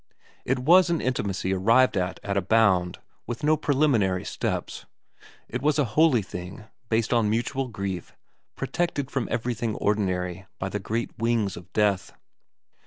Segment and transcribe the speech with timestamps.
[0.45, 4.87] It was an intimacy arrived at at a bound, with no preliminary steps.
[5.47, 8.15] It was a holy thing, based on mutual grief,
[8.55, 12.13] protected from everything ordinary by the great wings of Death.